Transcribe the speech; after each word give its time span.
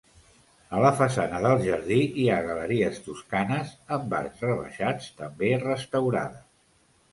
A 0.77 0.77
la 0.83 0.91
façana 1.01 1.41
del 1.43 1.61
jardí 1.65 1.97
hi 2.21 2.25
ha 2.29 2.39
galeries 2.47 2.97
toscanes 3.09 3.75
amb 3.99 4.17
arcs 4.23 4.43
rebaixats, 4.49 5.13
també 5.23 5.55
restaurades. 5.69 6.45